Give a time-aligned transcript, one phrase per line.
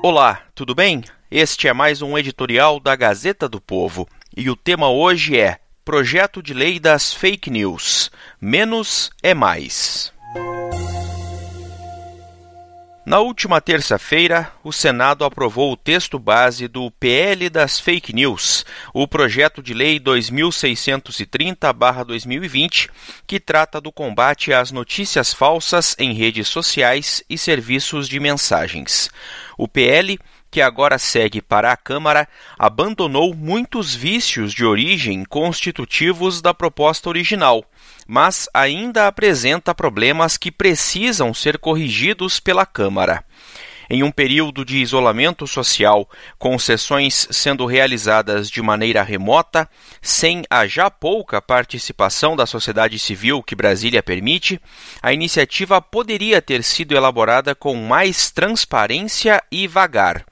[0.00, 1.02] Olá, tudo bem?
[1.28, 6.40] Este é mais um editorial da Gazeta do Povo e o tema hoje é Projeto
[6.40, 8.08] de Lei das Fake News.
[8.40, 10.12] Menos é mais.
[13.08, 19.08] Na última terça-feira, o Senado aprovou o texto base do PL das Fake News, o
[19.08, 22.90] projeto de lei 2630-2020,
[23.26, 29.10] que trata do combate às notícias falsas em redes sociais e serviços de mensagens.
[29.56, 30.18] O PL
[30.50, 32.26] que agora segue para a Câmara,
[32.58, 37.64] abandonou muitos vícios de origem constitutivos da proposta original,
[38.08, 43.22] mas ainda apresenta problemas que precisam ser corrigidos pela Câmara.
[43.90, 49.68] Em um período de isolamento social, com sessões sendo realizadas de maneira remota,
[50.02, 54.60] sem a já pouca participação da sociedade civil que Brasília permite,
[55.02, 60.24] a iniciativa poderia ter sido elaborada com mais transparência e vagar.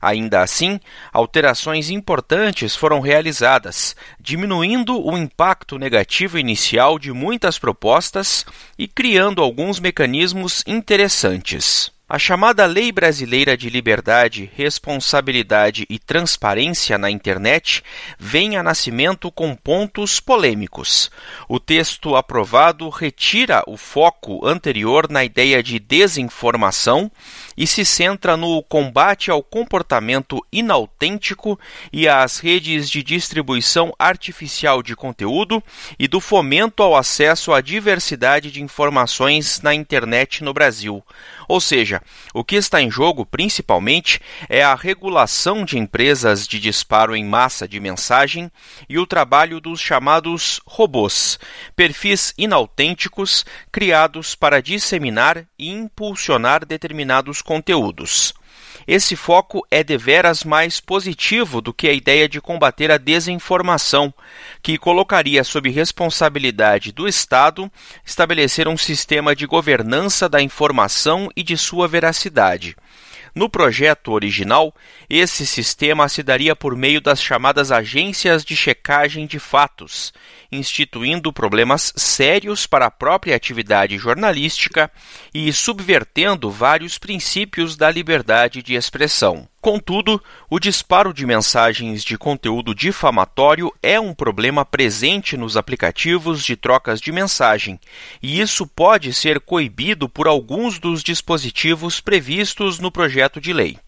[0.00, 0.80] Ainda assim,
[1.12, 8.46] alterações importantes foram realizadas, diminuindo o impacto negativo inicial de muitas propostas
[8.78, 11.97] e criando alguns mecanismos interessantes.
[12.10, 17.84] A chamada Lei Brasileira de Liberdade, Responsabilidade e Transparência na Internet
[18.18, 21.10] vem a nascimento com pontos polêmicos.
[21.46, 27.12] O texto aprovado retira o foco anterior na ideia de desinformação
[27.54, 31.60] e se centra no combate ao comportamento inautêntico
[31.92, 35.62] e às redes de distribuição artificial de conteúdo
[35.98, 41.04] e do fomento ao acesso à diversidade de informações na internet no Brasil.
[41.48, 42.02] Ou seja,
[42.34, 44.20] o que está em jogo principalmente
[44.50, 48.52] é a regulação de empresas de disparo em massa de mensagem
[48.86, 51.38] e o trabalho dos chamados robôs,
[51.74, 58.34] perfis inautênticos criados para disseminar e impulsionar determinados conteúdos.
[58.88, 64.14] Esse foco é deveras mais positivo do que a ideia de combater a desinformação,
[64.62, 67.70] que colocaria sob responsabilidade do Estado
[68.02, 72.74] estabelecer um sistema de governança da informação e de sua veracidade.
[73.34, 74.74] No projeto original,
[75.08, 80.12] esse sistema se daria por meio das chamadas agências de checagem de fatos,
[80.52, 84.90] instituindo problemas sérios para a própria atividade jornalística
[85.32, 89.48] e subvertendo vários princípios da liberdade de expressão.
[89.60, 96.54] Contudo, o disparo de mensagens de conteúdo difamatório é um problema presente nos aplicativos de
[96.54, 97.80] trocas de mensagem,
[98.22, 103.78] e isso pode ser coibido por alguns dos dispositivos previstos no projeto de lei.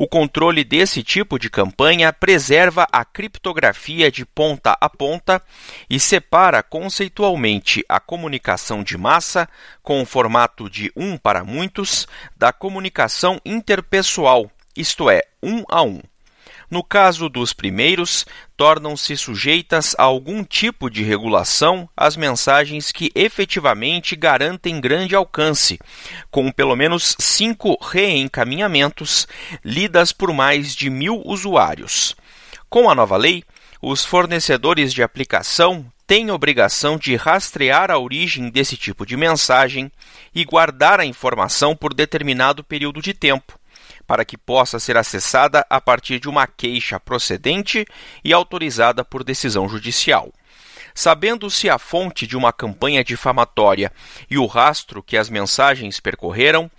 [0.00, 5.42] O controle desse tipo de campanha preserva a criptografia de ponta a ponta
[5.90, 9.48] e separa conceitualmente a comunicação de massa,
[9.82, 14.48] com o formato de um para muitos, da comunicação interpessoal
[14.78, 16.00] isto é, um a um.
[16.70, 24.14] No caso dos primeiros, tornam-se sujeitas a algum tipo de regulação as mensagens que efetivamente
[24.14, 25.78] garantem grande alcance,
[26.30, 29.26] com pelo menos cinco reencaminhamentos
[29.64, 32.14] lidas por mais de mil usuários.
[32.68, 33.42] Com a nova lei,
[33.80, 39.90] os fornecedores de aplicação têm obrigação de rastrear a origem desse tipo de mensagem
[40.34, 43.57] e guardar a informação por determinado período de tempo
[44.08, 47.86] para que possa ser acessada a partir de uma queixa procedente
[48.24, 50.32] e autorizada por decisão judicial.
[50.94, 53.92] Sabendo-se a fonte de uma campanha difamatória
[54.28, 56.70] e o rastro que as mensagens percorreram,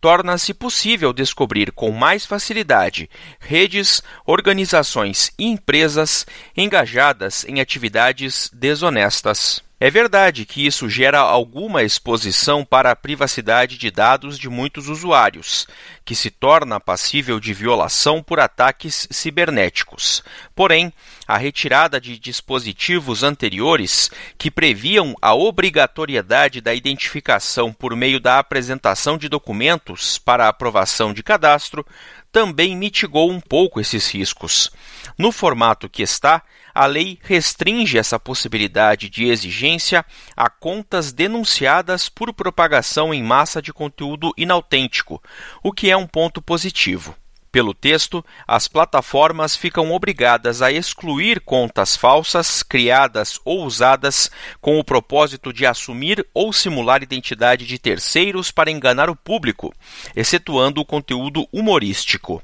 [0.00, 6.26] torna-se possível descobrir com mais facilidade redes, organizações e empresas
[6.56, 9.67] engajadas em atividades desonestas.
[9.80, 15.68] É verdade que isso gera alguma exposição para a privacidade de dados de muitos usuários,
[16.04, 20.24] que se torna passível de violação por ataques cibernéticos.
[20.52, 20.92] Porém,
[21.28, 29.16] a retirada de dispositivos anteriores que previam a obrigatoriedade da identificação por meio da apresentação
[29.16, 31.86] de documentos para aprovação de cadastro
[32.32, 34.72] também mitigou um pouco esses riscos.
[35.16, 36.42] No formato que está,
[36.78, 43.72] a lei restringe essa possibilidade de exigência a contas denunciadas por propagação em massa de
[43.72, 45.20] conteúdo inautêntico,
[45.60, 47.16] o que é um ponto positivo.
[47.50, 54.84] Pelo texto, as plataformas ficam obrigadas a excluir contas falsas criadas ou usadas com o
[54.84, 59.74] propósito de assumir ou simular identidade de terceiros para enganar o público,
[60.14, 62.40] excetuando o conteúdo humorístico.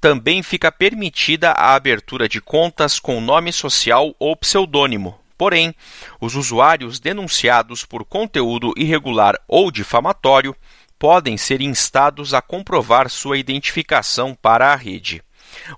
[0.00, 5.18] Também fica permitida a abertura de contas com nome social ou pseudônimo.
[5.36, 5.74] Porém,
[6.20, 10.54] os usuários denunciados por conteúdo irregular ou difamatório
[10.98, 15.20] podem ser instados a comprovar sua identificação para a rede.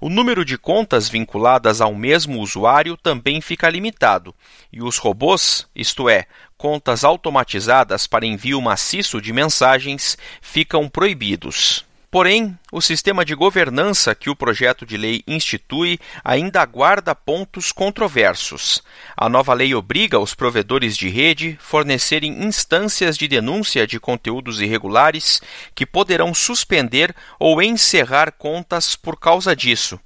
[0.01, 4.35] O número de contas vinculadas ao mesmo usuário também fica limitado,
[4.73, 6.27] e os robôs, isto é,
[6.57, 11.85] contas automatizadas para envio maciço de mensagens, ficam proibidos.
[12.15, 18.85] Porém, o sistema de governança que o projeto de lei institui ainda aguarda pontos controversos.
[19.17, 25.43] A nova lei obriga os provedores de rede fornecerem instâncias de denúncia de conteúdos irregulares
[25.75, 29.99] que poderão suspender ou encerrar contas por causa disso.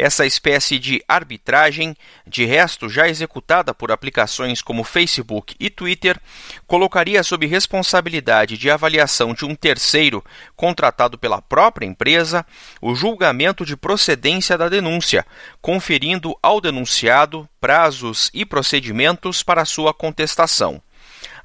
[0.00, 6.20] Essa espécie de arbitragem, de resto já executada por aplicações como Facebook e Twitter,
[6.68, 10.24] colocaria sob responsabilidade de avaliação de um terceiro
[10.54, 12.46] contratado pela própria empresa
[12.80, 15.26] o julgamento de procedência da denúncia,
[15.60, 20.80] conferindo ao denunciado prazos e procedimentos para sua contestação.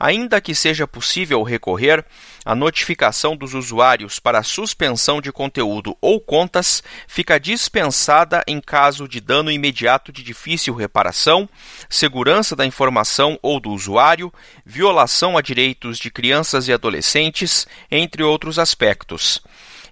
[0.04, 2.04] Ainda que seja possível recorrer,
[2.44, 9.22] a notificação dos usuários para suspensão de conteúdo ou contas fica dispensada em caso de
[9.22, 11.48] dano imediato de difícil reparação,
[11.90, 14.30] segurança da informação ou do usuário,
[14.66, 19.42] violação a direitos de crianças e adolescentes, entre outros aspectos.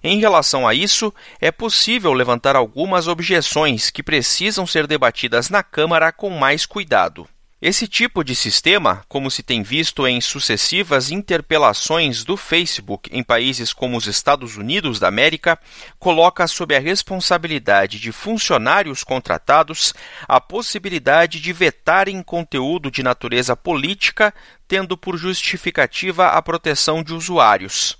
[0.04, 1.10] Em relação a isso,
[1.40, 7.26] é possível levantar algumas objeções que precisam ser debatidas na Câmara com mais cuidado.
[7.64, 13.72] Esse tipo de sistema, como se tem visto em sucessivas interpelações do Facebook em países
[13.72, 15.56] como os Estados Unidos da América,
[15.96, 19.94] coloca sob a responsabilidade de funcionários contratados
[20.26, 24.34] a possibilidade de vetarem conteúdo de natureza política,
[24.66, 27.96] tendo por justificativa a proteção de usuários.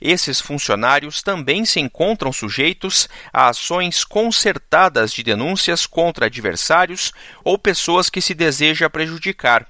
[0.00, 7.12] Esses funcionários também se encontram sujeitos a ações concertadas de denúncias contra adversários
[7.42, 9.66] ou pessoas que se deseja prejudicar.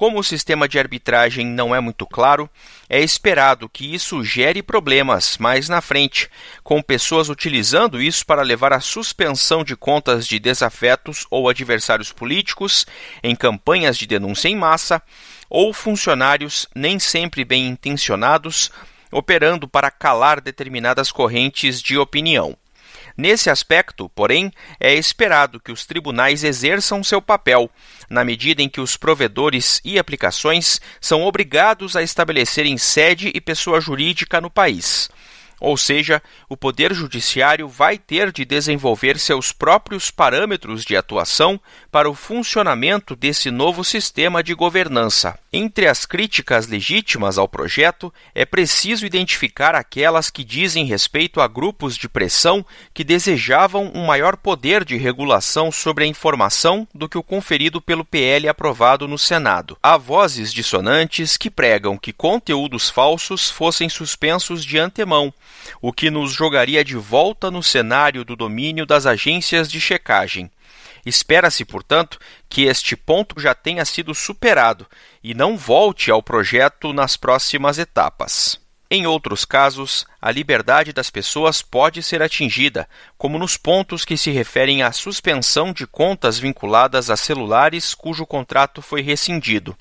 [0.00, 2.48] Como o sistema de arbitragem não é muito claro,
[2.88, 6.30] é esperado que isso gere problemas mais na frente,
[6.62, 12.86] com pessoas utilizando isso para levar à suspensão de contas de desafetos ou adversários políticos
[13.22, 15.02] em campanhas de denúncia em massa,
[15.50, 18.70] ou funcionários nem sempre bem intencionados
[19.10, 22.56] operando para calar determinadas correntes de opinião.
[23.16, 27.70] Nesse aspecto, porém, é esperado que os tribunais exerçam seu papel,
[28.08, 33.80] na medida em que os provedores e aplicações são obrigados a estabelecerem sede e pessoa
[33.80, 35.10] jurídica no país.
[35.60, 41.60] Ou seja, o Poder Judiciário vai ter de desenvolver seus próprios parâmetros de atuação
[41.92, 45.38] para o funcionamento desse novo sistema de governança.
[45.52, 51.96] Entre as críticas legítimas ao projeto, é preciso identificar aquelas que dizem respeito a grupos
[51.96, 52.64] de pressão
[52.94, 58.04] que desejavam um maior poder de regulação sobre a informação do que o conferido pelo
[58.04, 59.76] PL aprovado no Senado.
[59.82, 65.34] Há vozes dissonantes que pregam que conteúdos falsos fossem suspensos de antemão
[65.80, 70.50] o que nos jogaria de volta no cenário do domínio das agências de checagem.
[71.04, 74.86] Espera-se, portanto, que este ponto já tenha sido superado
[75.24, 78.59] e não volte ao projeto nas próximas etapas.
[78.92, 84.32] Em outros casos, a liberdade das pessoas pode ser atingida, como nos pontos que se
[84.32, 89.76] referem à suspensão de contas vinculadas a celulares cujo contrato foi rescindido.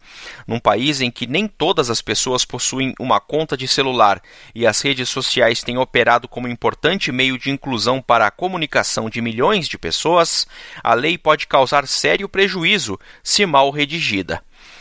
[0.45, 4.21] Num país em que nem todas as pessoas possuem uma conta de celular
[4.53, 9.21] e as redes sociais têm operado como importante meio de inclusão para a comunicação de
[9.21, 10.45] milhões de pessoas,
[10.83, 14.39] a lei pode causar sério prejuízo se mal redigida.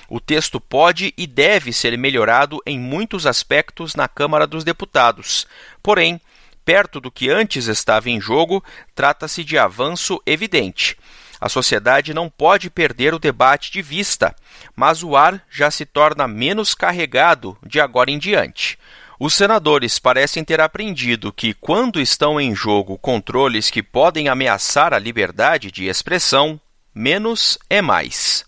[0.09, 5.47] O texto pode e deve ser melhorado em muitos aspectos na Câmara dos Deputados.
[5.83, 6.19] Porém,
[6.65, 10.97] perto do que antes estava em jogo, trata-se de avanço evidente.
[11.41, 14.35] A sociedade não pode perder o debate de vista,
[14.75, 18.79] mas o ar já se torna menos carregado de agora em diante.
[19.21, 24.99] Os senadores parecem ter aprendido que, quando estão em jogo controles que podem ameaçar a
[24.99, 26.59] liberdade de expressão,
[26.95, 28.48] menos é mais.